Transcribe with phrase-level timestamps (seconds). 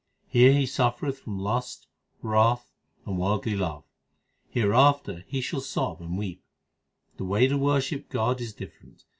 [0.27, 1.85] Here he suffereth from lust,
[2.23, 2.73] wrath,
[3.05, 3.83] and worldly love;
[4.49, 6.43] hereafter he shall sob and weep.
[7.17, 9.03] The way to worship God is different.